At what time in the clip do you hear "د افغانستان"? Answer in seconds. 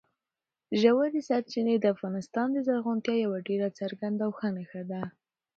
1.79-2.47